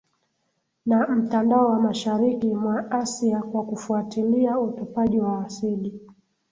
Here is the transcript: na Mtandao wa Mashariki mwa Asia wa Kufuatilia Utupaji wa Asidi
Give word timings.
na 0.85 1.07
Mtandao 1.07 1.65
wa 1.69 1.79
Mashariki 1.79 2.53
mwa 2.53 2.91
Asia 2.91 3.43
wa 3.53 3.65
Kufuatilia 3.65 4.59
Utupaji 4.59 5.19
wa 5.19 5.45
Asidi 5.45 5.93